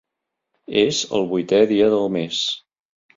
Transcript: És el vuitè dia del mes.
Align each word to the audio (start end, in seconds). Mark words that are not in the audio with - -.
És 0.83 1.01
el 1.19 1.27
vuitè 1.33 1.59
dia 1.73 1.91
del 1.95 2.09
mes. 2.17 2.41